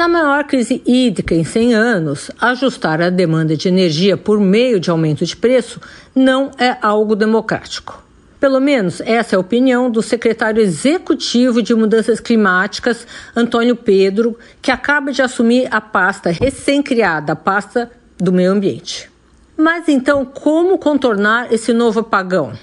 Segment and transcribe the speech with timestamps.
[0.00, 4.88] Na maior crise hídrica em 100 anos, ajustar a demanda de energia por meio de
[4.88, 5.78] aumento de preço
[6.14, 8.02] não é algo democrático.
[8.40, 13.06] Pelo menos essa é a opinião do secretário executivo de Mudanças Climáticas,
[13.36, 19.10] Antônio Pedro, que acaba de assumir a pasta recém-criada, a pasta do meio ambiente.
[19.54, 22.54] Mas então, como contornar esse novo apagão?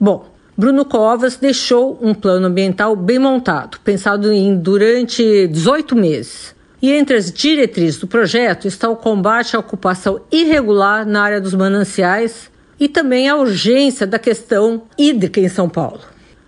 [0.00, 6.58] Bom, Bruno Covas deixou um plano ambiental bem montado, pensado em durante 18 meses.
[6.82, 11.54] E entre as diretrizes do projeto está o combate à ocupação irregular na área dos
[11.54, 16.00] mananciais e também a urgência da questão hídrica em São Paulo.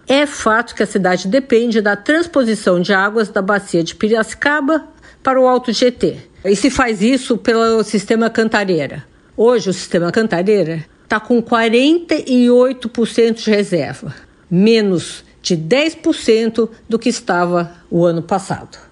[0.09, 4.89] É fato que a cidade depende da transposição de águas da bacia de Piracicaba
[5.23, 6.17] para o Alto GT.
[6.45, 9.05] E se faz isso pelo sistema Cantareira.
[9.37, 14.13] Hoje o sistema Cantareira está com 48% de reserva,
[14.51, 18.92] menos de 10% do que estava o ano passado.